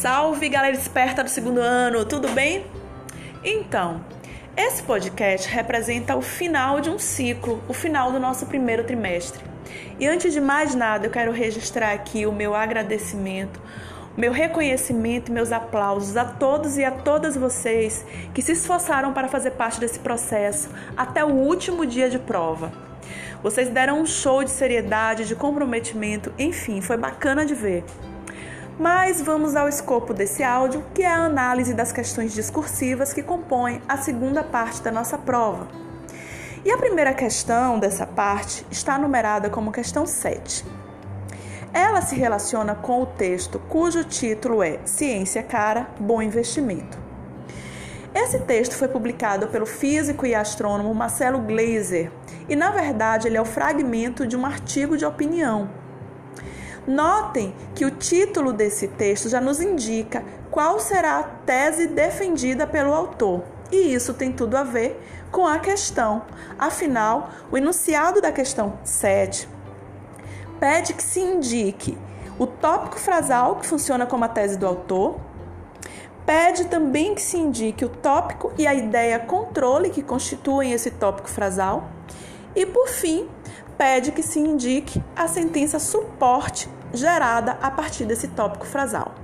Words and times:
Salve 0.00 0.48
galera 0.48 0.76
esperta 0.76 1.24
do 1.24 1.28
segundo 1.28 1.60
ano, 1.60 2.04
tudo 2.04 2.28
bem? 2.28 2.64
Então, 3.42 4.00
esse 4.56 4.80
podcast 4.80 5.48
representa 5.48 6.14
o 6.14 6.22
final 6.22 6.80
de 6.80 6.88
um 6.88 7.00
ciclo, 7.00 7.60
o 7.66 7.72
final 7.72 8.12
do 8.12 8.20
nosso 8.20 8.46
primeiro 8.46 8.84
trimestre. 8.84 9.44
E 9.98 10.06
antes 10.06 10.32
de 10.32 10.40
mais 10.40 10.72
nada, 10.72 11.08
eu 11.08 11.10
quero 11.10 11.32
registrar 11.32 11.90
aqui 11.90 12.26
o 12.26 12.32
meu 12.32 12.54
agradecimento, 12.54 13.60
o 14.16 14.20
meu 14.20 14.30
reconhecimento 14.30 15.32
e 15.32 15.34
meus 15.34 15.50
aplausos 15.50 16.16
a 16.16 16.24
todos 16.24 16.78
e 16.78 16.84
a 16.84 16.92
todas 16.92 17.36
vocês 17.36 18.06
que 18.32 18.40
se 18.40 18.52
esforçaram 18.52 19.12
para 19.12 19.26
fazer 19.26 19.50
parte 19.50 19.80
desse 19.80 19.98
processo 19.98 20.70
até 20.96 21.24
o 21.24 21.30
último 21.34 21.84
dia 21.84 22.08
de 22.08 22.20
prova. 22.20 22.70
Vocês 23.42 23.68
deram 23.68 24.00
um 24.00 24.06
show 24.06 24.44
de 24.44 24.50
seriedade, 24.50 25.26
de 25.26 25.34
comprometimento, 25.34 26.32
enfim, 26.38 26.80
foi 26.80 26.96
bacana 26.96 27.44
de 27.44 27.56
ver. 27.56 27.82
Mas 28.78 29.20
vamos 29.20 29.56
ao 29.56 29.68
escopo 29.68 30.14
desse 30.14 30.44
áudio, 30.44 30.84
que 30.94 31.02
é 31.02 31.08
a 31.08 31.24
análise 31.24 31.74
das 31.74 31.90
questões 31.90 32.32
discursivas 32.32 33.12
que 33.12 33.24
compõem 33.24 33.82
a 33.88 33.96
segunda 33.96 34.44
parte 34.44 34.80
da 34.80 34.92
nossa 34.92 35.18
prova. 35.18 35.66
E 36.64 36.70
a 36.70 36.78
primeira 36.78 37.12
questão 37.12 37.76
dessa 37.76 38.06
parte 38.06 38.64
está 38.70 38.96
numerada 38.96 39.50
como 39.50 39.72
questão 39.72 40.06
7. 40.06 40.64
Ela 41.74 42.00
se 42.02 42.14
relaciona 42.14 42.76
com 42.76 43.02
o 43.02 43.06
texto 43.06 43.58
cujo 43.68 44.04
título 44.04 44.62
é 44.62 44.78
Ciência 44.84 45.42
Cara, 45.42 45.88
Bom 45.98 46.22
Investimento. 46.22 46.96
Esse 48.14 48.38
texto 48.38 48.76
foi 48.76 48.86
publicado 48.86 49.48
pelo 49.48 49.66
físico 49.66 50.24
e 50.24 50.36
astrônomo 50.36 50.94
Marcelo 50.94 51.40
Gleiser 51.40 52.12
e, 52.48 52.54
na 52.54 52.70
verdade, 52.70 53.26
ele 53.26 53.36
é 53.36 53.40
o 53.40 53.44
fragmento 53.44 54.24
de 54.24 54.36
um 54.36 54.46
artigo 54.46 54.96
de 54.96 55.04
opinião 55.04 55.68
Notem 56.88 57.54
que 57.74 57.84
o 57.84 57.90
título 57.90 58.50
desse 58.50 58.88
texto 58.88 59.28
já 59.28 59.42
nos 59.42 59.60
indica 59.60 60.24
qual 60.50 60.80
será 60.80 61.18
a 61.18 61.22
tese 61.22 61.86
defendida 61.86 62.66
pelo 62.66 62.94
autor. 62.94 63.42
E 63.70 63.92
isso 63.92 64.14
tem 64.14 64.32
tudo 64.32 64.56
a 64.56 64.62
ver 64.62 64.98
com 65.30 65.46
a 65.46 65.58
questão. 65.58 66.22
Afinal, 66.58 67.28
o 67.52 67.58
enunciado 67.58 68.22
da 68.22 68.32
questão 68.32 68.78
7 68.82 69.46
pede 70.58 70.94
que 70.94 71.02
se 71.02 71.20
indique 71.20 71.98
o 72.38 72.46
tópico 72.46 72.98
frasal, 72.98 73.56
que 73.56 73.66
funciona 73.66 74.06
como 74.06 74.24
a 74.24 74.28
tese 74.28 74.56
do 74.56 74.66
autor, 74.66 75.20
pede 76.24 76.64
também 76.68 77.14
que 77.14 77.20
se 77.20 77.36
indique 77.36 77.84
o 77.84 77.90
tópico 77.90 78.50
e 78.56 78.66
a 78.66 78.72
ideia 78.72 79.18
controle 79.18 79.90
que 79.90 80.02
constituem 80.02 80.72
esse 80.72 80.90
tópico 80.92 81.28
frasal, 81.28 81.90
e 82.56 82.64
por 82.64 82.88
fim, 82.88 83.28
pede 83.76 84.10
que 84.10 84.22
se 84.22 84.38
indique 84.38 85.02
a 85.14 85.28
sentença 85.28 85.78
suporte 85.78 86.77
gerada 86.92 87.58
a 87.60 87.70
partir 87.70 88.04
desse 88.04 88.28
tópico 88.28 88.66
frasal. 88.66 89.14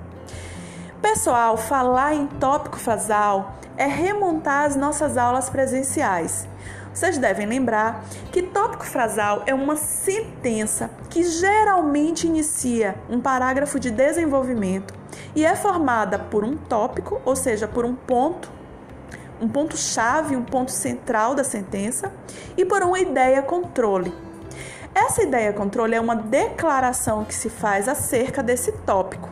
Pessoal, 1.00 1.56
falar 1.56 2.14
em 2.14 2.26
tópico 2.26 2.78
frasal 2.78 3.56
é 3.76 3.86
remontar 3.86 4.64
as 4.64 4.76
nossas 4.76 5.16
aulas 5.16 5.50
presenciais. 5.50 6.48
Vocês 6.94 7.18
devem 7.18 7.44
lembrar 7.44 8.04
que 8.30 8.40
tópico 8.40 8.86
frasal 8.86 9.42
é 9.46 9.52
uma 9.52 9.74
sentença 9.74 10.90
que 11.10 11.24
geralmente 11.24 12.26
inicia 12.26 12.94
um 13.10 13.20
parágrafo 13.20 13.80
de 13.80 13.90
desenvolvimento 13.90 14.94
e 15.34 15.44
é 15.44 15.56
formada 15.56 16.18
por 16.18 16.44
um 16.44 16.56
tópico, 16.56 17.20
ou 17.24 17.34
seja, 17.34 17.66
por 17.66 17.84
um 17.84 17.94
ponto, 17.96 18.48
um 19.40 19.48
ponto 19.48 19.76
chave, 19.76 20.36
um 20.36 20.44
ponto 20.44 20.70
central 20.70 21.34
da 21.34 21.42
sentença 21.42 22.12
e 22.56 22.64
por 22.64 22.82
uma 22.82 23.00
ideia 23.00 23.42
controle. 23.42 24.14
Essa 24.94 25.24
ideia 25.24 25.52
controle 25.52 25.96
é 25.96 26.00
uma 26.00 26.14
declaração 26.14 27.24
que 27.24 27.34
se 27.34 27.50
faz 27.50 27.88
acerca 27.88 28.42
desse 28.42 28.70
tópico. 28.70 29.28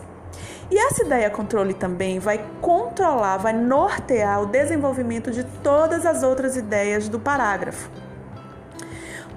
E 0.69 0.77
essa 0.77 1.05
ideia 1.05 1.31
controle 1.31 1.73
também 1.73 2.19
vai 2.19 2.45
controlar, 2.61 3.37
vai 3.37 3.53
nortear 3.53 4.43
o 4.43 4.47
desenvolvimento 4.47 5.31
de 5.31 5.45
todas 5.63 6.05
as 6.05 6.25
outras 6.25 6.57
ideias 6.57 7.09
do 7.09 7.21
parágrafo. 7.21 7.89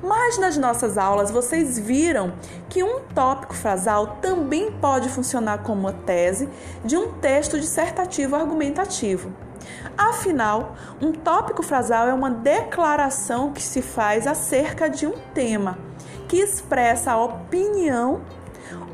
Mas 0.02 0.38
nas 0.40 0.58
nossas 0.58 0.98
aulas 0.98 1.30
vocês 1.30 1.78
viram 1.78 2.34
que 2.70 2.84
um 2.84 3.02
tópico 3.02 3.54
frasal 3.54 4.18
também 4.22 4.72
pode 4.72 5.10
funcionar 5.10 5.60
como 5.60 5.92
tese 5.92 6.50
de 6.84 6.98
um 6.98 7.12
texto 7.14 7.60
dissertativo 7.60 8.36
argumentativo. 8.36 9.32
Afinal, 9.98 10.76
um 11.02 11.12
tópico 11.12 11.64
frasal 11.64 12.08
é 12.08 12.14
uma 12.14 12.30
declaração 12.30 13.52
que 13.52 13.62
se 13.62 13.82
faz 13.82 14.28
acerca 14.28 14.90
de 14.90 15.08
um 15.08 15.14
tema 15.34 15.78
que 16.28 16.38
expressa 16.38 17.12
a 17.12 17.24
opinião 17.24 18.22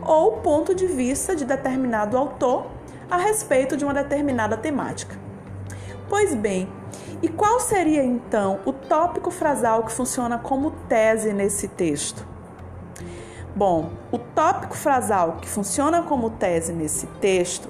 ou 0.06 0.38
ponto 0.38 0.76
de 0.76 0.86
vista 0.86 1.36
de 1.36 1.46
determinado 1.46 2.18
autor 2.18 2.68
a 3.10 3.18
respeito 3.18 3.76
de 3.76 3.84
uma 3.84 3.94
determinada 3.94 4.58
temática. 4.58 5.16
Pois 6.10 6.34
bem, 6.34 6.68
e 7.22 7.30
qual 7.30 7.60
seria 7.60 8.04
então 8.04 8.60
o 8.66 8.74
tópico 8.74 9.32
frasal 9.32 9.84
que 9.84 9.92
funciona 9.92 10.38
como 10.38 10.72
tese 10.90 11.34
nesse 11.34 11.68
texto? 11.68 12.26
Bom, 13.56 13.92
o 14.12 14.18
tópico 14.18 14.76
frasal 14.76 15.38
que 15.42 15.48
funciona 15.48 16.02
como 16.02 16.30
tese 16.30 16.72
nesse 16.72 17.06
texto 17.06 17.70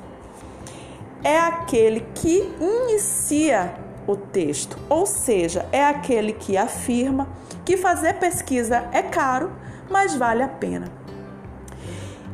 é 1.24 1.40
aquele 1.40 2.02
que 2.16 2.54
inicia 2.60 3.74
o 4.08 4.16
texto, 4.16 4.78
ou 4.90 5.06
seja, 5.06 5.66
é 5.72 5.86
aquele 5.86 6.34
que 6.34 6.58
afirma 6.58 7.28
que 7.64 7.78
fazer 7.78 8.16
pesquisa 8.16 8.88
é 8.92 9.02
caro, 9.02 9.52
mas 9.90 10.16
vale 10.16 10.42
a 10.42 10.48
pena. 10.48 10.88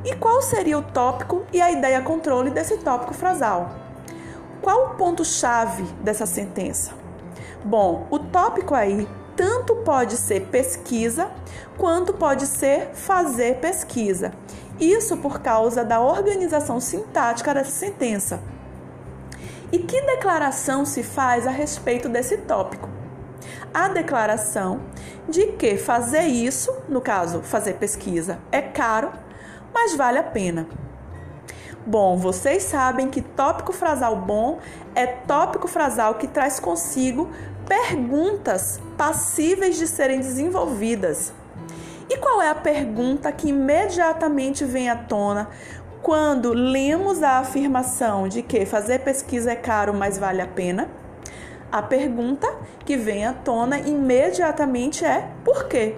E 0.06 0.16
qual 0.16 0.42
seria 0.42 0.78
o 0.78 0.82
tópico 0.82 1.46
e 1.52 1.62
a 1.62 1.72
ideia 1.72 2.02
controle 2.02 2.50
desse 2.50 2.78
tópico 2.78 3.14
frasal? 3.14 3.76
Qual 4.62 4.86
o 4.86 4.90
ponto-chave 4.96 5.84
dessa 6.02 6.26
sentença? 6.26 6.92
Bom, 7.64 8.08
o 8.10 8.18
tópico 8.18 8.74
aí 8.74 9.08
tanto 9.36 9.76
pode 9.78 10.18
ser 10.18 10.48
pesquisa 10.48 11.30
quanto 11.78 12.14
pode 12.14 12.48
ser 12.48 12.92
fazer 12.94 13.58
pesquisa. 13.58 14.32
Isso 14.80 15.18
por 15.18 15.42
causa 15.42 15.84
da 15.84 16.00
organização 16.00 16.80
sintática 16.80 17.54
dessa 17.54 17.72
sentença. 17.72 18.40
E 19.72 19.80
que 19.80 20.02
declaração 20.02 20.86
se 20.86 21.04
faz 21.04 21.46
a 21.46 21.52
respeito 21.52 22.08
desse 22.08 22.38
tópico? 22.38 22.88
A 23.74 23.90
declaração 23.90 24.80
de 25.28 25.48
que 25.54 25.76
fazer 25.78 26.24
isso, 26.24 26.74
no 26.88 27.02
caso, 27.02 27.42
fazer 27.42 27.74
pesquisa, 27.74 28.40
é 28.50 28.62
caro, 28.62 29.12
mas 29.74 29.94
vale 29.94 30.20
a 30.20 30.24
pena. 30.24 30.68
Bom, 31.86 32.18
vocês 32.18 32.64
sabem 32.64 33.10
que 33.10 33.22
tópico 33.22 33.74
frasal 33.74 34.16
bom 34.16 34.60
é 34.96 35.06
tópico 35.06 35.68
frasal 35.68 36.16
que 36.16 36.28
traz 36.28 36.60
consigo 36.60 37.30
perguntas 37.68 38.80
passíveis 38.98 39.78
de 39.78 39.86
serem 39.86 40.20
desenvolvidas. 40.20 41.34
E 42.10 42.18
qual 42.18 42.42
é 42.42 42.50
a 42.50 42.56
pergunta 42.56 43.32
que 43.34 43.50
imediatamente 43.50 44.64
vem 44.64 44.90
à 44.90 44.96
tona 44.96 45.50
quando 46.02 46.54
lemos 46.54 47.24
a 47.24 47.40
afirmação 47.40 48.28
de 48.28 48.42
que 48.42 48.66
fazer 48.66 49.00
pesquisa 49.00 49.52
é 49.52 49.56
caro, 49.56 49.94
mas 49.94 50.18
vale 50.18 50.42
a 50.42 50.48
pena, 50.48 50.90
a 51.72 51.82
pergunta 51.82 52.48
que 52.86 52.96
vem 52.96 53.26
à 53.26 53.34
tona 53.34 53.80
imediatamente 53.80 55.04
é 55.04 55.30
por 55.44 55.68
quê? 55.68 55.96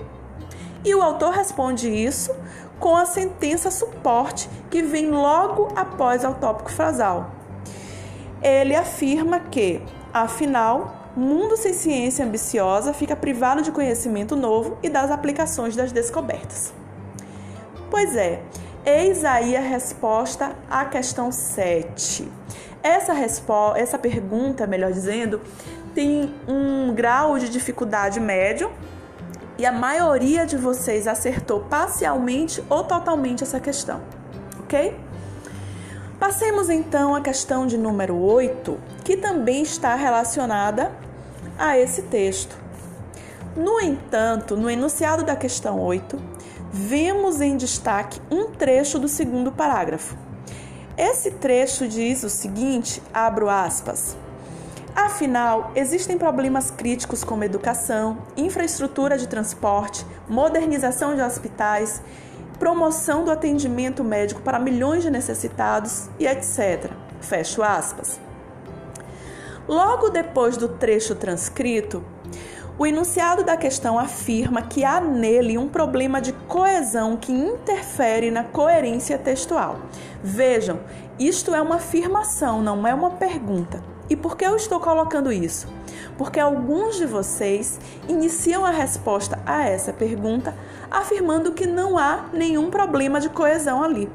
E 0.83 0.95
o 0.95 1.01
autor 1.01 1.33
responde 1.33 1.89
isso 1.89 2.35
com 2.79 2.95
a 2.95 3.05
sentença 3.05 3.69
suporte 3.69 4.49
que 4.71 4.81
vem 4.81 5.09
logo 5.09 5.67
após 5.75 6.23
o 6.23 6.33
tópico 6.33 6.71
frasal. 6.71 7.31
Ele 8.41 8.75
afirma 8.75 9.39
que, 9.41 9.81
afinal, 10.13 11.11
mundo 11.15 11.57
sem 11.57 11.73
ciência 11.73 12.25
ambiciosa 12.25 12.93
fica 12.93 13.15
privado 13.15 13.61
de 13.61 13.71
conhecimento 13.71 14.35
novo 14.35 14.77
e 14.81 14.89
das 14.89 15.11
aplicações 15.11 15.75
das 15.75 15.91
descobertas. 15.91 16.73
Pois 17.91 18.15
é, 18.15 18.41
Eis 18.85 19.25
aí 19.25 19.55
a 19.55 19.61
resposta 19.61 20.55
à 20.69 20.85
questão 20.85 21.31
7. 21.31 22.31
Essa, 22.81 23.13
essa 23.75 23.99
pergunta, 23.99 24.65
melhor 24.65 24.91
dizendo, 24.91 25.41
tem 25.93 26.33
um 26.47 26.93
grau 26.93 27.37
de 27.37 27.49
dificuldade 27.49 28.19
médio 28.19 28.71
e 29.57 29.65
a 29.65 29.71
maioria 29.71 30.45
de 30.45 30.55
vocês 30.55 31.07
acertou 31.07 31.59
parcialmente 31.61 32.63
ou 32.69 32.83
totalmente 32.85 33.43
essa 33.43 33.59
questão, 33.59 34.01
ok? 34.61 34.95
Passemos 36.17 36.69
então 36.69 37.13
à 37.13 37.21
questão 37.21 37.67
de 37.67 37.77
número 37.77 38.15
8, 38.15 38.77
que 39.03 39.17
também 39.17 39.61
está 39.61 39.95
relacionada 39.95 40.91
a 41.57 41.77
esse 41.77 42.03
texto. 42.03 42.57
No 43.55 43.81
entanto, 43.81 44.55
no 44.55 44.69
enunciado 44.69 45.23
da 45.23 45.35
questão 45.35 45.79
8, 45.81 46.17
vemos 46.71 47.41
em 47.41 47.57
destaque 47.57 48.21
um 48.31 48.51
trecho 48.51 48.99
do 48.99 49.07
segundo 49.07 49.51
parágrafo. 49.51 50.15
Esse 50.97 51.31
trecho 51.31 51.87
diz 51.87 52.23
o 52.23 52.29
seguinte: 52.29 53.01
abro 53.13 53.49
aspas. 53.49 54.17
Afinal, 54.95 55.71
existem 55.75 56.17
problemas 56.17 56.71
críticos 56.71 57.23
como 57.23 57.43
educação, 57.43 58.17
infraestrutura 58.35 59.17
de 59.17 59.27
transporte, 59.27 60.05
modernização 60.27 61.15
de 61.15 61.21
hospitais 61.21 62.01
promoção 62.59 63.23
do 63.23 63.31
atendimento 63.31 64.03
médico 64.03 64.41
para 64.41 64.59
milhões 64.59 65.01
de 65.01 65.09
necessitados 65.09 66.09
e 66.19 66.27
etc. 66.27 66.91
Fecho 67.21 67.63
aspas. 67.63 68.19
Logo 69.67 70.09
depois 70.09 70.57
do 70.57 70.67
trecho 70.67 71.15
transcrito, 71.15 72.03
o 72.79 72.87
enunciado 72.87 73.43
da 73.43 73.57
questão 73.57 73.99
afirma 73.99 74.61
que 74.61 74.85
há 74.85 75.01
nele 75.01 75.57
um 75.57 75.67
problema 75.67 76.21
de 76.21 76.31
coesão 76.31 77.17
que 77.17 77.29
interfere 77.29 78.31
na 78.31 78.45
coerência 78.45 79.17
textual. 79.17 79.81
Vejam, 80.23 80.79
isto 81.19 81.53
é 81.53 81.61
uma 81.61 81.75
afirmação, 81.75 82.61
não 82.61 82.87
é 82.87 82.93
uma 82.93 83.11
pergunta. 83.11 83.83
E 84.09 84.15
por 84.15 84.37
que 84.37 84.45
eu 84.45 84.55
estou 84.55 84.79
colocando 84.79 85.29
isso? 85.29 85.67
Porque 86.17 86.39
alguns 86.39 86.95
de 86.95 87.05
vocês 87.05 87.77
iniciam 88.07 88.65
a 88.65 88.71
resposta 88.71 89.37
a 89.45 89.67
essa 89.67 89.91
pergunta 89.91 90.55
afirmando 90.89 91.51
que 91.51 91.67
não 91.67 91.97
há 91.97 92.29
nenhum 92.31 92.69
problema 92.69 93.19
de 93.19 93.27
coesão 93.27 93.83
ali. 93.83 94.09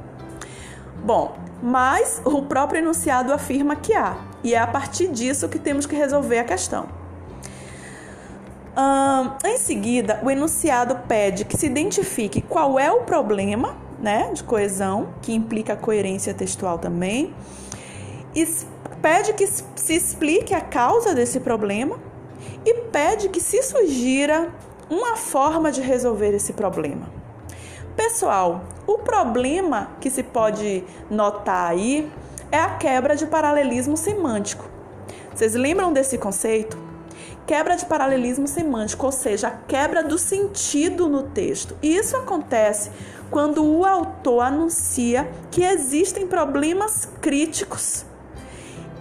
Bom, 1.04 1.36
mas 1.62 2.22
o 2.24 2.40
próprio 2.40 2.78
enunciado 2.78 3.30
afirma 3.30 3.76
que 3.76 3.92
há, 3.92 4.16
e 4.42 4.54
é 4.54 4.58
a 4.58 4.66
partir 4.66 5.08
disso 5.08 5.50
que 5.50 5.58
temos 5.58 5.84
que 5.84 5.94
resolver 5.94 6.38
a 6.38 6.44
questão 6.44 7.03
em 9.44 9.58
seguida, 9.58 10.20
o 10.22 10.30
enunciado 10.30 10.96
pede 11.06 11.44
que 11.44 11.56
se 11.56 11.66
identifique 11.66 12.40
qual 12.40 12.78
é 12.78 12.90
o 12.90 13.02
problema 13.02 13.76
né, 13.98 14.30
de 14.32 14.42
coesão, 14.42 15.14
que 15.22 15.32
implica 15.32 15.74
a 15.74 15.76
coerência 15.76 16.34
textual 16.34 16.78
também, 16.78 17.34
e 18.34 18.46
pede 19.00 19.32
que 19.34 19.46
se 19.46 19.94
explique 19.94 20.52
a 20.52 20.60
causa 20.60 21.14
desse 21.14 21.40
problema 21.40 21.98
e 22.64 22.74
pede 22.90 23.28
que 23.28 23.40
se 23.40 23.62
sugira 23.62 24.50
uma 24.90 25.16
forma 25.16 25.70
de 25.70 25.80
resolver 25.80 26.34
esse 26.34 26.52
problema. 26.52 27.08
Pessoal, 27.96 28.64
o 28.86 28.98
problema 28.98 29.90
que 30.00 30.10
se 30.10 30.22
pode 30.22 30.82
notar 31.08 31.70
aí 31.70 32.10
é 32.50 32.58
a 32.58 32.70
quebra 32.70 33.14
de 33.14 33.26
paralelismo 33.26 33.96
semântico. 33.96 34.68
Vocês 35.32 35.54
lembram 35.54 35.92
desse 35.92 36.18
conceito? 36.18 36.83
Quebra 37.46 37.76
de 37.76 37.84
paralelismo 37.84 38.46
semântico, 38.46 39.06
ou 39.06 39.12
seja, 39.12 39.48
a 39.48 39.50
quebra 39.50 40.02
do 40.02 40.18
sentido 40.18 41.08
no 41.08 41.22
texto. 41.22 41.76
E 41.82 41.96
isso 41.96 42.16
acontece 42.16 42.90
quando 43.30 43.64
o 43.64 43.84
autor 43.84 44.40
anuncia 44.42 45.28
que 45.50 45.62
existem 45.62 46.26
problemas 46.26 47.08
críticos 47.20 48.04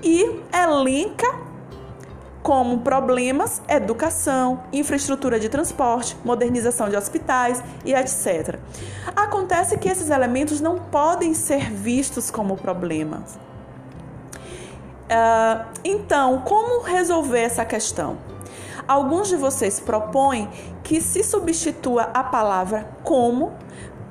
e 0.02 0.42
elenca 0.54 1.54
como 2.42 2.80
problemas 2.80 3.62
educação, 3.70 4.64
infraestrutura 4.74 5.40
de 5.40 5.48
transporte, 5.48 6.18
modernização 6.26 6.90
de 6.90 6.98
hospitais 6.98 7.64
e 7.86 7.94
etc. 7.94 8.60
Acontece 9.16 9.78
que 9.78 9.88
esses 9.88 10.10
elementos 10.10 10.60
não 10.60 10.78
podem 10.78 11.34
ser 11.34 11.72
vistos 11.72 12.30
como 12.30 12.58
problemas. 12.58 13.40
Uh, 15.04 15.66
então, 15.86 16.42
como 16.42 16.82
resolver 16.84 17.40
essa 17.40 17.64
questão? 17.64 18.18
Alguns 18.88 19.30
de 19.30 19.36
vocês 19.36 19.80
propõem 19.80 20.50
que 20.84 21.02
se 21.02 21.24
substitua 21.24 22.10
a 22.14 22.24
palavra 22.24 22.90
como 23.04 23.54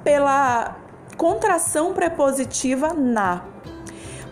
pela 0.02 0.76
contração 1.16 1.92
prepositiva 1.92 2.92
na. 2.94 3.42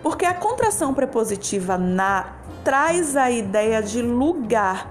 Porque 0.03 0.25
a 0.25 0.35
contração 0.35 0.95
prepositiva 0.95 1.77
na 1.77 2.41
traz 2.65 3.17
a 3.17 3.31
ideia 3.31 3.83
de 3.83 4.03
lugar, 4.03 4.91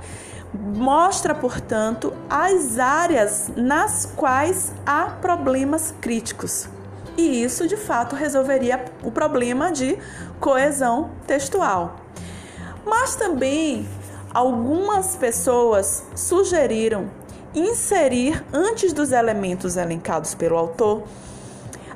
mostra, 0.54 1.36
portanto, 1.36 2.13
as 2.30 2.80
áreas 2.80 3.51
nas 3.56 4.06
quais 4.06 4.74
há 4.86 5.06
problemas 5.22 5.94
críticos. 6.01 6.68
E 7.18 7.44
isso, 7.44 7.68
de 7.68 7.78
fato, 7.78 8.16
resolveria 8.16 8.86
o 9.04 9.12
problema 9.12 9.72
de 9.72 9.98
coesão 10.40 11.12
textual. 11.28 11.98
Mas 12.86 13.16
também 13.16 13.88
algumas 14.33 15.15
pessoas 15.15 16.03
sugeriram 16.15 17.09
inserir 17.53 18.43
antes 18.53 18.93
dos 18.93 19.11
elementos 19.11 19.75
elencados 19.75 20.35
pelo 20.35 20.57
autor 20.57 21.03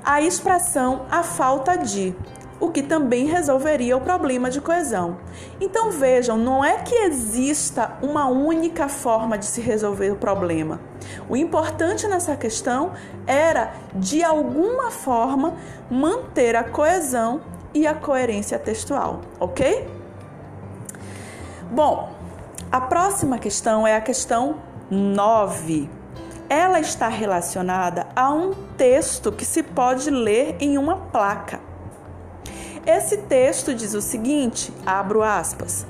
a 0.04 0.22
expressão 0.22 1.06
a 1.10 1.24
falta 1.24 1.78
de, 1.78 2.14
o 2.60 2.70
que 2.70 2.84
também 2.84 3.26
resolveria 3.26 3.96
o 3.96 4.02
problema 4.02 4.50
de 4.50 4.60
coesão. 4.60 5.18
Então 5.62 5.92
vejam, 5.92 6.38
não 6.38 6.64
é 6.64 6.80
que 6.80 6.94
exista 6.94 7.94
uma 8.02 8.28
única 8.28 8.90
forma 8.90 9.38
de 9.38 9.46
se 9.46 9.62
resolver 9.62 10.12
o 10.12 10.18
problema. 10.18 10.80
O 11.30 11.38
importante 11.38 12.06
nessa 12.08 12.36
questão 12.36 12.92
era, 13.26 13.74
de 13.96 14.24
alguma 14.24 14.92
forma, 14.92 15.56
manter 15.90 16.56
a 16.56 16.64
coesão 16.64 17.42
e 17.74 17.88
a 17.88 17.94
coerência 17.94 18.60
textual, 18.60 19.22
ok? 19.40 19.88
Bom, 21.72 22.12
a 22.74 22.82
próxima 22.82 23.38
questão 23.38 23.86
é 23.86 23.96
a 23.96 24.02
questão 24.02 24.60
9. 24.90 25.88
Ela 26.50 26.80
está 26.80 27.08
relacionada 27.08 28.08
a 28.16 28.34
um 28.34 28.52
texto 28.76 29.32
que 29.32 29.46
se 29.46 29.62
pode 29.62 30.10
ler 30.10 30.56
em 30.60 30.76
uma 30.80 30.98
placa. 30.98 31.60
Esse 32.84 33.18
texto 33.18 33.76
diz 33.76 33.94
o 33.94 34.02
seguinte: 34.02 34.74
abro 34.88 35.22
aspas. 35.22 35.86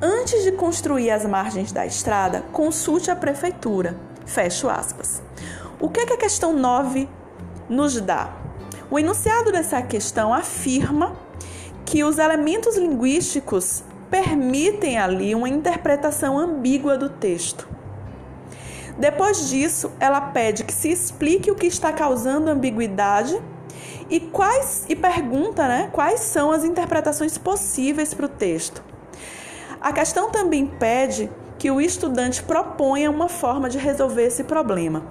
Antes 0.00 0.44
de 0.44 0.52
construir 0.52 1.10
as 1.10 1.26
margens 1.26 1.72
da 1.72 1.84
estrada, 1.84 2.44
consulte 2.52 3.10
a 3.10 3.16
prefeitura. 3.16 3.96
Fecho 4.24 4.68
aspas. 4.68 5.20
O 5.80 5.88
que, 5.88 5.98
é 5.98 6.06
que 6.06 6.12
a 6.12 6.18
questão 6.18 6.52
9 6.52 7.08
nos 7.68 8.00
dá? 8.00 8.32
O 8.88 8.96
enunciado 8.96 9.50
dessa 9.50 9.82
questão 9.82 10.32
afirma 10.32 11.16
que 11.84 12.04
os 12.04 12.18
elementos 12.18 12.76
linguísticos 12.76 13.82
permitem 14.12 14.98
ali 14.98 15.34
uma 15.34 15.48
interpretação 15.48 16.38
ambígua 16.38 16.98
do 16.98 17.08
texto. 17.08 17.66
Depois 18.98 19.48
disso, 19.48 19.90
ela 19.98 20.20
pede 20.20 20.64
que 20.64 20.72
se 20.72 20.90
explique 20.92 21.50
o 21.50 21.54
que 21.54 21.66
está 21.66 21.90
causando 21.90 22.50
ambiguidade 22.50 23.40
e 24.10 24.20
quais 24.20 24.84
e 24.86 24.94
pergunta, 24.94 25.66
né, 25.66 25.88
quais 25.90 26.20
são 26.20 26.50
as 26.50 26.62
interpretações 26.62 27.38
possíveis 27.38 28.12
para 28.12 28.26
o 28.26 28.28
texto. 28.28 28.84
A 29.80 29.94
questão 29.94 30.30
também 30.30 30.66
pede 30.66 31.30
que 31.58 31.70
o 31.70 31.80
estudante 31.80 32.42
proponha 32.42 33.10
uma 33.10 33.30
forma 33.30 33.70
de 33.70 33.78
resolver 33.78 34.24
esse 34.24 34.44
problema. 34.44 35.04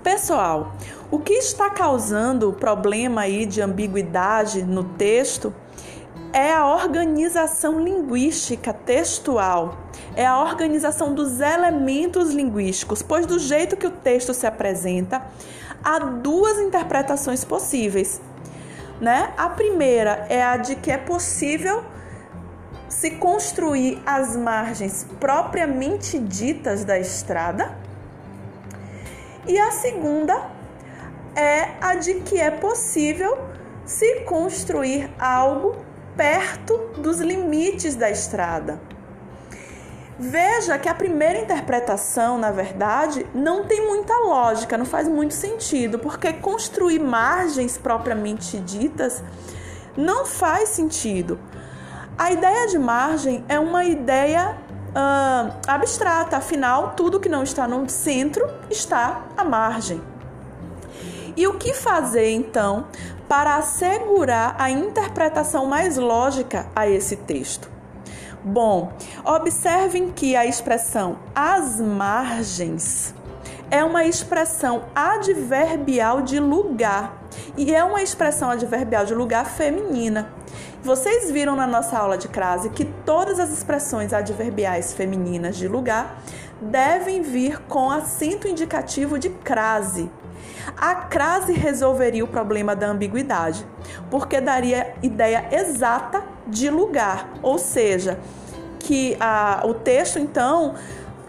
Pessoal, 0.00 0.74
o 1.10 1.18
que 1.18 1.32
está 1.32 1.68
causando 1.70 2.50
o 2.50 2.52
problema 2.52 3.22
aí 3.22 3.44
de 3.46 3.60
ambiguidade 3.60 4.62
no 4.62 4.84
texto 4.84 5.52
é 6.34 6.52
a 6.52 6.66
organização 6.66 7.78
linguística 7.78 8.72
textual, 8.72 9.78
é 10.16 10.26
a 10.26 10.40
organização 10.40 11.14
dos 11.14 11.38
elementos 11.38 12.34
linguísticos, 12.34 13.02
pois 13.02 13.24
do 13.24 13.38
jeito 13.38 13.76
que 13.76 13.86
o 13.86 13.90
texto 13.92 14.34
se 14.34 14.44
apresenta, 14.44 15.22
há 15.82 16.00
duas 16.00 16.58
interpretações 16.58 17.44
possíveis. 17.44 18.20
Né? 19.00 19.32
A 19.36 19.48
primeira 19.48 20.26
é 20.28 20.42
a 20.42 20.56
de 20.56 20.74
que 20.74 20.90
é 20.90 20.98
possível 20.98 21.84
se 22.88 23.12
construir 23.12 24.02
as 24.04 24.36
margens 24.36 25.06
propriamente 25.20 26.18
ditas 26.18 26.84
da 26.84 26.98
estrada. 26.98 27.78
E 29.46 29.56
a 29.56 29.70
segunda 29.70 30.50
é 31.36 31.76
a 31.80 31.94
de 31.94 32.14
que 32.22 32.40
é 32.40 32.50
possível 32.50 33.38
se 33.84 34.22
construir 34.22 35.08
algo 35.16 35.83
perto 36.16 36.78
dos 36.98 37.20
limites 37.20 37.94
da 37.94 38.10
estrada. 38.10 38.80
Veja 40.18 40.78
que 40.78 40.88
a 40.88 40.94
primeira 40.94 41.40
interpretação, 41.40 42.38
na 42.38 42.52
verdade, 42.52 43.26
não 43.34 43.64
tem 43.64 43.86
muita 43.86 44.14
lógica, 44.18 44.78
não 44.78 44.84
faz 44.84 45.08
muito 45.08 45.34
sentido, 45.34 45.98
porque 45.98 46.32
construir 46.34 47.00
margens 47.00 47.76
propriamente 47.76 48.58
ditas 48.60 49.22
não 49.96 50.24
faz 50.24 50.68
sentido. 50.68 51.38
A 52.16 52.30
ideia 52.30 52.68
de 52.68 52.78
margem 52.78 53.44
é 53.48 53.58
uma 53.58 53.84
ideia 53.84 54.56
uh, 54.90 55.52
abstrata, 55.66 56.36
afinal, 56.36 56.92
tudo 56.96 57.18
que 57.18 57.28
não 57.28 57.42
está 57.42 57.66
no 57.66 57.88
centro 57.88 58.48
está 58.70 59.24
à 59.36 59.42
margem. 59.42 60.00
E 61.36 61.46
o 61.46 61.54
que 61.54 61.74
fazer 61.74 62.30
então 62.30 62.86
para 63.28 63.56
assegurar 63.56 64.54
a 64.58 64.70
interpretação 64.70 65.66
mais 65.66 65.96
lógica 65.96 66.66
a 66.74 66.88
esse 66.88 67.16
texto? 67.16 67.68
Bom, 68.44 68.92
observem 69.24 70.12
que 70.12 70.36
a 70.36 70.44
expressão 70.44 71.18
às 71.34 71.80
margens 71.80 73.14
é 73.70 73.82
uma 73.82 74.04
expressão 74.04 74.84
adverbial 74.94 76.20
de 76.20 76.38
lugar 76.38 77.24
e 77.56 77.74
é 77.74 77.82
uma 77.82 78.02
expressão 78.02 78.50
adverbial 78.50 79.04
de 79.04 79.14
lugar 79.14 79.46
feminina. 79.46 80.30
Vocês 80.82 81.30
viram 81.30 81.56
na 81.56 81.66
nossa 81.66 81.98
aula 81.98 82.18
de 82.18 82.28
crase 82.28 82.68
que 82.68 82.84
todas 82.84 83.40
as 83.40 83.50
expressões 83.50 84.12
adverbiais 84.12 84.92
femininas 84.92 85.56
de 85.56 85.66
lugar 85.66 86.22
devem 86.60 87.22
vir 87.22 87.60
com 87.62 87.90
acento 87.90 88.48
indicativo 88.48 89.18
de 89.18 89.30
crase. 89.30 90.10
A 90.76 90.94
crase 90.94 91.52
resolveria 91.52 92.24
o 92.24 92.28
problema 92.28 92.74
da 92.74 92.88
ambiguidade, 92.88 93.66
porque 94.10 94.40
daria 94.40 94.94
ideia 95.02 95.48
exata 95.52 96.24
de 96.46 96.70
lugar, 96.70 97.28
ou 97.42 97.58
seja, 97.58 98.18
que 98.78 99.16
a, 99.20 99.62
o 99.64 99.74
texto 99.74 100.18
então 100.18 100.74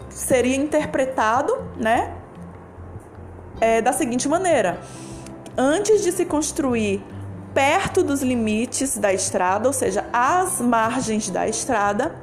seria 0.08 0.56
interpretado, 0.56 1.56
né, 1.76 2.14
é, 3.60 3.80
da 3.80 3.92
seguinte 3.92 4.28
maneira: 4.28 4.80
antes 5.56 6.02
de 6.02 6.12
se 6.12 6.24
construir 6.24 7.02
perto 7.54 8.02
dos 8.02 8.20
limites 8.20 8.98
da 8.98 9.12
estrada, 9.12 9.66
ou 9.66 9.72
seja, 9.72 10.04
às 10.12 10.60
margens 10.60 11.30
da 11.30 11.48
estrada, 11.48 12.14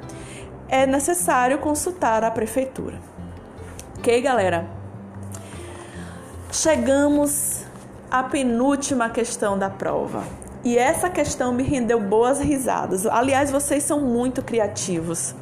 é 0.74 0.86
necessário 0.86 1.58
consultar 1.58 2.24
a 2.24 2.30
prefeitura. 2.32 2.98
Ok, 3.96 4.20
galera? 4.20 4.66
Chegamos 6.50 7.62
à 8.10 8.24
penúltima 8.24 9.08
questão 9.08 9.56
da 9.56 9.70
prova. 9.70 10.24
E 10.64 10.76
essa 10.76 11.08
questão 11.08 11.52
me 11.52 11.62
rendeu 11.62 12.00
boas 12.00 12.40
risadas. 12.40 13.06
Aliás, 13.06 13.52
vocês 13.52 13.84
são 13.84 14.00
muito 14.00 14.42
criativos. 14.42 15.32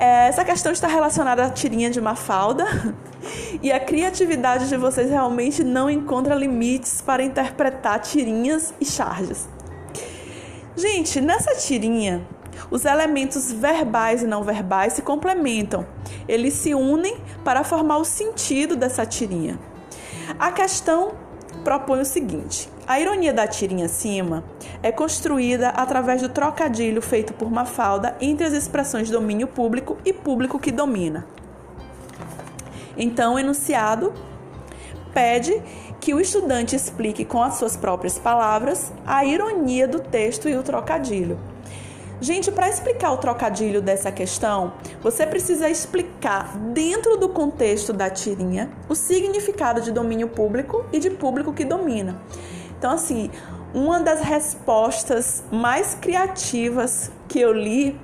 É, 0.00 0.26
essa 0.26 0.44
questão 0.44 0.72
está 0.72 0.88
relacionada 0.88 1.44
à 1.44 1.50
tirinha 1.50 1.88
de 1.88 2.00
Mafalda 2.00 2.66
e 3.62 3.70
a 3.70 3.78
criatividade 3.78 4.68
de 4.68 4.76
vocês 4.76 5.10
realmente 5.10 5.62
não 5.62 5.88
encontra 5.88 6.34
limites 6.34 7.00
para 7.00 7.22
interpretar 7.22 8.00
tirinhas 8.00 8.74
e 8.80 8.84
charges. 8.84 9.48
Gente, 10.76 11.20
nessa 11.20 11.54
tirinha, 11.54 12.26
os 12.70 12.84
elementos 12.84 13.52
verbais 13.52 14.22
e 14.22 14.26
não 14.26 14.42
verbais 14.42 14.94
se 14.94 15.02
complementam. 15.02 15.86
Eles 16.28 16.54
se 16.54 16.74
unem 16.74 17.16
para 17.44 17.64
formar 17.64 17.98
o 17.98 18.04
sentido 18.04 18.76
dessa 18.76 19.04
tirinha. 19.04 19.58
A 20.38 20.50
questão 20.52 21.12
propõe 21.62 22.00
o 22.00 22.04
seguinte: 22.04 22.68
a 22.86 23.00
ironia 23.00 23.32
da 23.32 23.46
tirinha 23.46 23.86
acima 23.86 24.44
é 24.82 24.92
construída 24.92 25.70
através 25.70 26.20
do 26.20 26.28
trocadilho 26.28 27.00
feito 27.00 27.32
por 27.32 27.50
Mafalda 27.50 28.16
entre 28.20 28.46
as 28.46 28.52
expressões 28.52 29.10
domínio 29.10 29.46
público 29.46 29.96
e 30.04 30.12
público 30.12 30.58
que 30.58 30.70
domina. 30.70 31.26
Então, 32.96 33.34
o 33.34 33.38
enunciado 33.38 34.12
pede 35.12 35.60
que 36.00 36.12
o 36.12 36.20
estudante 36.20 36.76
explique 36.76 37.24
com 37.24 37.42
as 37.42 37.54
suas 37.54 37.76
próprias 37.76 38.18
palavras 38.18 38.92
a 39.06 39.24
ironia 39.24 39.88
do 39.88 40.00
texto 40.00 40.48
e 40.48 40.56
o 40.56 40.62
trocadilho. 40.62 41.38
Gente, 42.20 42.50
para 42.50 42.68
explicar 42.68 43.12
o 43.12 43.16
trocadilho 43.16 43.82
dessa 43.82 44.10
questão, 44.12 44.74
você 45.02 45.26
precisa 45.26 45.68
explicar, 45.68 46.56
dentro 46.56 47.16
do 47.16 47.28
contexto 47.28 47.92
da 47.92 48.08
tirinha, 48.08 48.70
o 48.88 48.94
significado 48.94 49.80
de 49.80 49.90
domínio 49.90 50.28
público 50.28 50.84
e 50.92 50.98
de 50.98 51.10
público 51.10 51.52
que 51.52 51.64
domina. 51.64 52.20
Então, 52.78 52.92
assim, 52.92 53.30
uma 53.74 53.98
das 53.98 54.20
respostas 54.20 55.42
mais 55.50 55.94
criativas 55.94 57.10
que 57.28 57.40
eu 57.40 57.52
li 57.52 57.98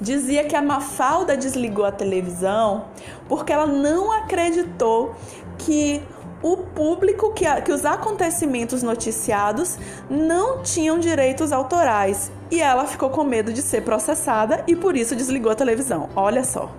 dizia 0.00 0.44
que 0.44 0.56
a 0.56 0.62
Mafalda 0.62 1.36
desligou 1.36 1.84
a 1.84 1.92
televisão 1.92 2.86
porque 3.28 3.52
ela 3.52 3.66
não 3.66 4.10
acreditou 4.10 5.14
que 5.58 6.02
o 6.44 6.58
público 6.58 7.32
que, 7.32 7.46
que 7.62 7.72
os 7.72 7.86
acontecimentos 7.86 8.82
noticiados 8.82 9.78
não 10.10 10.62
tinham 10.62 10.98
direitos 10.98 11.52
autorais 11.52 12.30
e 12.50 12.60
ela 12.60 12.86
ficou 12.86 13.08
com 13.08 13.24
medo 13.24 13.50
de 13.50 13.62
ser 13.62 13.80
processada 13.82 14.62
e 14.66 14.76
por 14.76 14.94
isso 14.94 15.16
desligou 15.16 15.50
a 15.50 15.54
televisão. 15.54 16.10
Olha 16.14 16.44
só. 16.44 16.70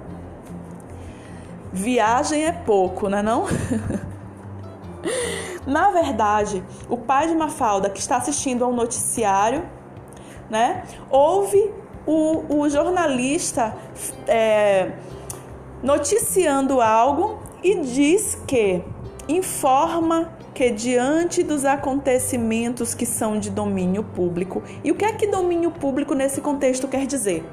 Viagem 1.73 2.45
é 2.45 2.51
pouco, 2.51 3.09
não 3.09 3.17
é 3.17 3.23
não? 3.25 3.47
Na 5.65 5.89
verdade, 5.89 6.63
o 6.87 6.95
pai 6.95 7.27
de 7.27 7.33
Mafalda 7.33 7.89
que 7.89 7.99
está 7.99 8.17
assistindo 8.17 8.63
ao 8.63 8.71
noticiário, 8.71 9.65
né, 10.47 10.83
ouve 11.09 11.73
o, 12.05 12.59
o 12.59 12.69
jornalista 12.69 13.75
é, 14.27 14.91
noticiando 15.81 16.79
algo 16.81 17.39
e 17.63 17.79
diz 17.79 18.37
que 18.45 18.83
informa 19.27 20.31
que 20.53 20.69
diante 20.69 21.43
dos 21.43 21.65
acontecimentos 21.65 22.93
que 22.93 23.05
são 23.05 23.39
de 23.39 23.49
domínio 23.49 24.03
público, 24.03 24.63
e 24.83 24.91
o 24.91 24.95
que 24.95 25.05
é 25.05 25.11
que 25.11 25.27
domínio 25.27 25.71
público 25.71 26.13
nesse 26.13 26.41
contexto 26.41 26.87
quer 26.87 27.05
dizer? 27.05 27.43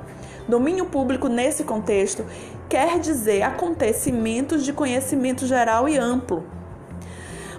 Domínio 0.49 0.87
público 0.87 1.29
nesse 1.29 1.65
contexto 1.65 2.25
quer 2.69 2.99
dizer 2.99 3.43
acontecimentos 3.43 4.65
de 4.65 4.73
conhecimento 4.73 5.47
geral 5.47 5.89
e 5.89 5.97
amplo. 5.97 6.45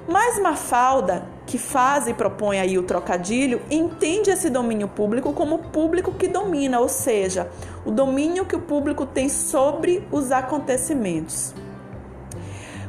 Mas 0.07 0.39
Mafalda, 0.39 1.25
que 1.45 1.57
faz 1.57 2.07
e 2.07 2.13
propõe 2.13 2.59
aí 2.59 2.77
o 2.77 2.83
trocadilho, 2.83 3.61
entende 3.71 4.29
esse 4.29 4.49
domínio 4.49 4.87
público 4.87 5.31
como 5.31 5.59
público 5.59 6.11
que 6.13 6.27
domina, 6.27 6.79
ou 6.79 6.89
seja, 6.89 7.49
o 7.85 7.91
domínio 7.91 8.45
que 8.45 8.55
o 8.55 8.61
público 8.61 9.05
tem 9.05 9.29
sobre 9.29 10.05
os 10.11 10.31
acontecimentos. 10.31 11.53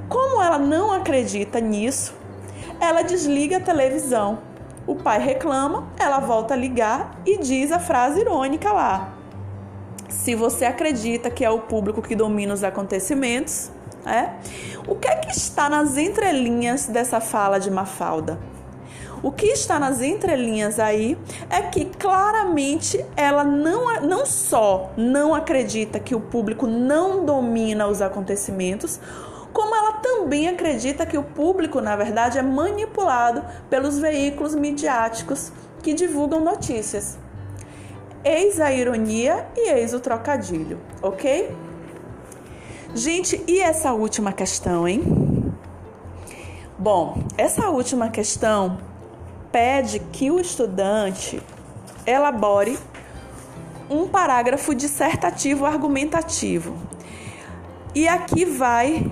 Como 0.08 0.42
ela 0.42 0.58
não 0.58 0.92
acredita 0.92 1.60
nisso, 1.60 2.14
ela 2.80 3.02
desliga 3.02 3.56
a 3.56 3.60
televisão. 3.60 4.38
O 4.86 4.94
pai 4.94 5.18
reclama, 5.18 5.88
ela 5.98 6.20
volta 6.20 6.54
a 6.54 6.56
ligar 6.56 7.18
e 7.24 7.38
diz 7.38 7.72
a 7.72 7.78
frase 7.78 8.20
irônica 8.20 8.70
lá. 8.72 9.14
Se 10.08 10.34
você 10.34 10.64
acredita 10.64 11.30
que 11.30 11.44
é 11.44 11.50
o 11.50 11.60
público 11.60 12.02
que 12.02 12.14
domina 12.14 12.52
os 12.52 12.62
acontecimentos, 12.62 13.70
é? 14.06 14.30
O 14.86 14.94
que 14.94 15.08
é 15.08 15.16
que 15.16 15.30
está 15.30 15.68
nas 15.68 15.96
entrelinhas 15.96 16.86
dessa 16.86 17.20
fala 17.20 17.58
de 17.58 17.70
Mafalda? 17.70 18.38
O 19.22 19.32
que 19.32 19.46
está 19.46 19.78
nas 19.78 20.02
entrelinhas 20.02 20.78
aí 20.78 21.16
é 21.48 21.62
que 21.62 21.86
claramente 21.86 23.02
ela 23.16 23.42
não, 23.42 24.02
não 24.02 24.26
só 24.26 24.90
não 24.98 25.34
acredita 25.34 25.98
que 25.98 26.14
o 26.14 26.20
público 26.20 26.66
não 26.66 27.24
domina 27.24 27.86
os 27.86 28.02
acontecimentos, 28.02 29.00
também 30.24 30.48
acredita 30.48 31.04
que 31.04 31.18
o 31.18 31.22
público, 31.22 31.82
na 31.82 31.94
verdade, 31.94 32.38
é 32.38 32.42
manipulado 32.42 33.44
pelos 33.68 33.98
veículos 33.98 34.54
midiáticos 34.54 35.52
que 35.82 35.92
divulgam 35.92 36.40
notícias. 36.40 37.18
Eis 38.24 38.58
a 38.58 38.72
ironia 38.72 39.46
e 39.54 39.68
eis 39.68 39.92
o 39.92 40.00
trocadilho, 40.00 40.80
ok? 41.02 41.54
Gente, 42.94 43.44
e 43.46 43.60
essa 43.60 43.92
última 43.92 44.32
questão, 44.32 44.88
hein? 44.88 45.02
Bom, 46.78 47.22
essa 47.36 47.68
última 47.68 48.08
questão 48.08 48.78
pede 49.52 49.98
que 49.98 50.30
o 50.30 50.40
estudante 50.40 51.42
elabore 52.06 52.78
um 53.90 54.08
parágrafo 54.08 54.74
dissertativo 54.74 55.66
argumentativo. 55.66 56.74
E 57.94 58.08
aqui 58.08 58.46
vai 58.46 59.06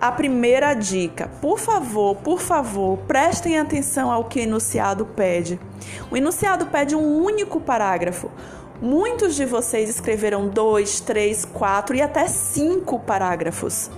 a 0.00 0.12
primeira 0.12 0.74
dica. 0.74 1.28
Por 1.40 1.58
favor, 1.58 2.16
por 2.16 2.40
favor, 2.40 2.98
prestem 3.08 3.58
atenção 3.58 4.10
ao 4.10 4.24
que 4.24 4.38
o 4.38 4.42
enunciado 4.42 5.04
pede. 5.04 5.58
O 6.10 6.16
enunciado 6.16 6.66
pede 6.66 6.94
um 6.94 7.22
único 7.22 7.60
parágrafo. 7.60 8.30
Muitos 8.80 9.34
de 9.34 9.44
vocês 9.44 9.90
escreveram 9.90 10.48
dois, 10.48 11.00
três, 11.00 11.44
quatro 11.44 11.96
e 11.96 12.02
até 12.02 12.28
cinco 12.28 13.00
parágrafos. 13.00 13.90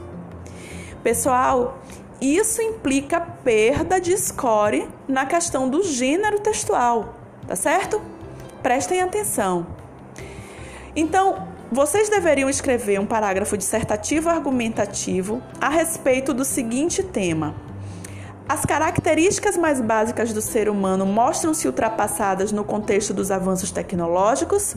Pessoal, 1.02 1.78
isso 2.20 2.62
implica 2.62 3.20
perda 3.20 4.00
de 4.00 4.16
score 4.16 4.88
na 5.06 5.26
questão 5.26 5.68
do 5.68 5.82
gênero 5.82 6.40
textual, 6.40 7.14
tá 7.46 7.54
certo? 7.54 8.00
Prestem 8.62 9.02
atenção. 9.02 9.66
Então, 10.96 11.48
vocês 11.70 12.08
deveriam 12.08 12.50
escrever 12.50 12.98
um 12.98 13.06
parágrafo 13.06 13.56
dissertativo 13.56 14.28
argumentativo 14.28 15.40
a 15.60 15.68
respeito 15.68 16.34
do 16.34 16.44
seguinte 16.44 17.02
tema: 17.02 17.54
As 18.48 18.64
características 18.64 19.56
mais 19.56 19.80
básicas 19.80 20.32
do 20.32 20.40
ser 20.40 20.68
humano 20.68 21.06
mostram-se 21.06 21.68
ultrapassadas 21.68 22.50
no 22.50 22.64
contexto 22.64 23.14
dos 23.14 23.30
avanços 23.30 23.70
tecnológicos? 23.70 24.74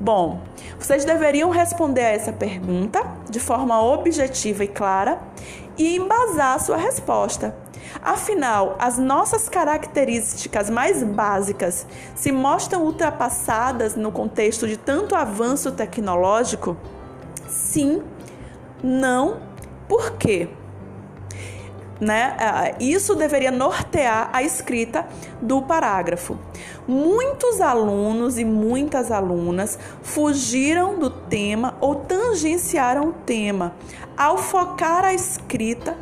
Bom, 0.00 0.40
vocês 0.78 1.04
deveriam 1.04 1.50
responder 1.50 2.02
a 2.02 2.10
essa 2.10 2.32
pergunta 2.32 3.04
de 3.28 3.40
forma 3.40 3.82
objetiva 3.82 4.62
e 4.62 4.68
clara 4.68 5.18
e 5.78 5.96
embasar 5.96 6.60
sua 6.60 6.76
resposta. 6.76 7.54
Afinal, 8.02 8.76
as 8.78 8.98
nossas 8.98 9.48
características 9.48 10.68
mais 10.68 11.02
básicas 11.02 11.86
se 12.14 12.30
mostram 12.32 12.82
ultrapassadas 12.82 13.94
no 13.94 14.12
contexto 14.12 14.66
de 14.66 14.76
tanto 14.76 15.14
avanço 15.14 15.72
tecnológico? 15.72 16.76
Sim, 17.48 18.02
não, 18.82 19.40
por 19.88 20.12
quê? 20.12 20.48
Né? 22.00 22.74
Isso 22.80 23.14
deveria 23.14 23.50
nortear 23.50 24.30
a 24.32 24.42
escrita 24.42 25.06
do 25.40 25.62
parágrafo. 25.62 26.38
Muitos 26.86 27.60
alunos 27.60 28.38
e 28.38 28.44
muitas 28.44 29.10
alunas 29.10 29.78
fugiram 30.02 30.98
do 30.98 31.10
tema 31.10 31.76
ou 31.80 31.94
tangenciaram 31.96 33.08
o 33.08 33.12
tema 33.12 33.74
ao 34.16 34.38
focar 34.38 35.04
a 35.04 35.12
escrita 35.12 35.96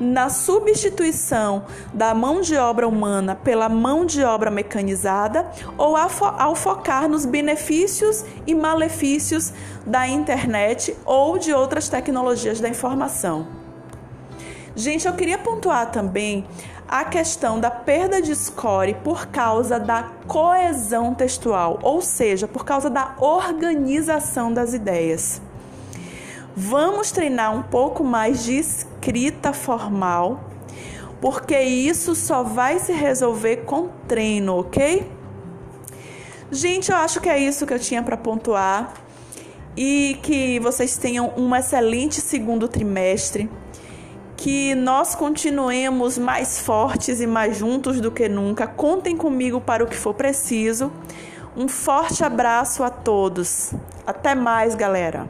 na 0.00 0.30
substituição 0.30 1.66
da 1.92 2.14
mão 2.14 2.40
de 2.40 2.56
obra 2.56 2.88
humana 2.88 3.34
pela 3.34 3.68
mão 3.68 4.06
de 4.06 4.24
obra 4.24 4.50
mecanizada 4.50 5.46
ou 5.76 5.94
ao 5.94 6.56
focar 6.56 7.06
nos 7.06 7.26
benefícios 7.26 8.24
e 8.46 8.54
malefícios 8.54 9.52
da 9.86 10.08
internet 10.08 10.96
ou 11.04 11.36
de 11.36 11.52
outras 11.52 11.90
tecnologias 11.90 12.60
da 12.60 12.68
informação. 12.68 13.59
Gente, 14.80 15.06
eu 15.06 15.12
queria 15.12 15.36
pontuar 15.36 15.90
também 15.90 16.46
a 16.88 17.04
questão 17.04 17.60
da 17.60 17.70
perda 17.70 18.22
de 18.22 18.34
score 18.34 18.94
por 19.04 19.26
causa 19.26 19.78
da 19.78 20.04
coesão 20.26 21.12
textual, 21.12 21.78
ou 21.82 22.00
seja, 22.00 22.48
por 22.48 22.64
causa 22.64 22.88
da 22.88 23.14
organização 23.18 24.50
das 24.50 24.72
ideias. 24.72 25.42
Vamos 26.56 27.10
treinar 27.10 27.54
um 27.54 27.62
pouco 27.62 28.02
mais 28.02 28.42
de 28.42 28.54
escrita 28.54 29.52
formal, 29.52 30.48
porque 31.20 31.60
isso 31.60 32.14
só 32.14 32.42
vai 32.42 32.78
se 32.78 32.94
resolver 32.94 33.58
com 33.66 33.90
treino, 34.08 34.60
ok? 34.60 35.12
Gente, 36.50 36.90
eu 36.90 36.96
acho 36.96 37.20
que 37.20 37.28
é 37.28 37.38
isso 37.38 37.66
que 37.66 37.74
eu 37.74 37.78
tinha 37.78 38.02
para 38.02 38.16
pontuar 38.16 38.94
e 39.76 40.18
que 40.22 40.58
vocês 40.58 40.96
tenham 40.96 41.34
um 41.36 41.54
excelente 41.54 42.22
segundo 42.22 42.66
trimestre 42.66 43.46
que 44.40 44.74
nós 44.74 45.14
continuemos 45.14 46.16
mais 46.16 46.58
fortes 46.58 47.20
e 47.20 47.26
mais 47.26 47.58
juntos 47.58 48.00
do 48.00 48.10
que 48.10 48.26
nunca. 48.26 48.66
Contem 48.66 49.14
comigo 49.14 49.60
para 49.60 49.84
o 49.84 49.86
que 49.86 49.94
for 49.94 50.14
preciso. 50.14 50.90
Um 51.54 51.68
forte 51.68 52.24
abraço 52.24 52.82
a 52.82 52.88
todos. 52.88 53.74
Até 54.06 54.34
mais, 54.34 54.74
galera. 54.74 55.28